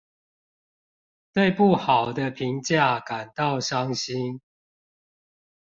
[1.31, 4.41] 對不好的評價感到傷心